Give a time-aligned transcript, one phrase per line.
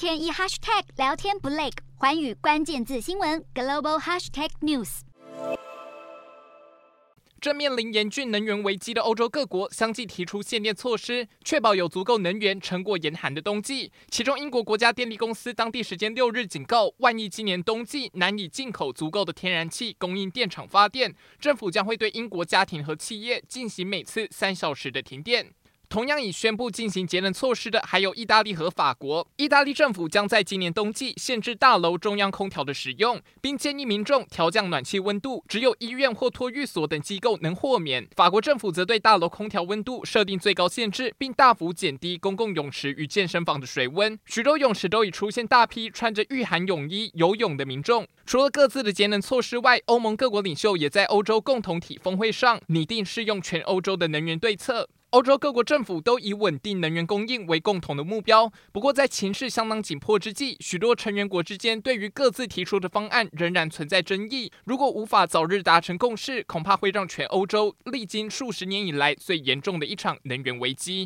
[0.00, 1.68] 天一 hashtag 聊天不累，
[1.98, 5.00] 寰宇关键字新闻 global hashtag news。
[7.38, 13.92] 正面临严峻能源危机的欧洲各国相继提出限电措施，确保有足够能源撑过严寒的冬季。
[14.10, 25.52] 其中，英国国家电力公司当地时间六日警告，万一今年冬季难以进口足够的天然气供应电厂发电，政府将会对英国家庭和企业进行每次三小时的停电。
[25.90, 29.26] 同样已宣布进行节能措施的还有意大利和法国。
[29.38, 38.06] 意大利政府将在今年冬季限制大楼中央空调的使用，并建议民众调降暖气温度，只有医院或托育所等机构能豁免。
[38.14, 44.16] 法国政府则对大楼空调温度设定最高限制，并大幅减低公共泳池与健身房的水温。
[44.26, 48.06] 许多泳池都已出现大批穿着御寒泳衣游泳的民众。
[48.24, 54.88] 除了各自的节能措施外，欧盟各国领袖也在欧洲共同体峰会上拟定适用全欧洲的能源对策。
[55.10, 58.52] 欧洲各国政府都以稳定能源供应为共同的目标。
[58.70, 64.52] 不过，在情势相当紧迫之际，许多成员国之间对于各自提出的方案仍然存在争议。
[64.64, 70.98] 如果无法早日达成共识，恐怕会让全欧洲历经数十年以来最严重的一场能源危机。